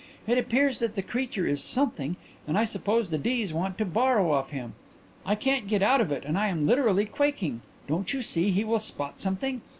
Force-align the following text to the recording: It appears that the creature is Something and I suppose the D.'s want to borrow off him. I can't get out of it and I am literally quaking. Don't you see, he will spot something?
It 0.25 0.39
appears 0.39 0.79
that 0.79 0.95
the 0.95 1.03
creature 1.03 1.45
is 1.45 1.63
Something 1.63 2.15
and 2.47 2.57
I 2.57 2.65
suppose 2.65 3.09
the 3.09 3.19
D.'s 3.19 3.53
want 3.53 3.77
to 3.77 3.85
borrow 3.85 4.31
off 4.31 4.49
him. 4.49 4.73
I 5.27 5.35
can't 5.35 5.67
get 5.67 5.83
out 5.83 6.01
of 6.01 6.11
it 6.11 6.25
and 6.25 6.39
I 6.39 6.47
am 6.47 6.65
literally 6.65 7.05
quaking. 7.05 7.61
Don't 7.87 8.11
you 8.11 8.23
see, 8.23 8.49
he 8.49 8.63
will 8.63 8.79
spot 8.79 9.21
something? 9.21 9.61